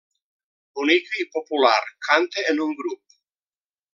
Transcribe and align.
Bonica 0.79 1.19
i 1.25 1.25
popular, 1.35 1.77
canta 2.09 2.47
en 2.55 2.65
un 2.67 2.75
grup. 2.83 3.19